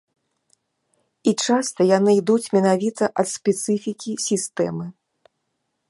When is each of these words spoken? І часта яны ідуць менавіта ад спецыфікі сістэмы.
І 1.31 1.33
часта 1.45 1.81
яны 1.97 2.11
ідуць 2.21 2.51
менавіта 2.57 3.03
ад 3.25 3.31
спецыфікі 3.35 4.11
сістэмы. 4.27 4.87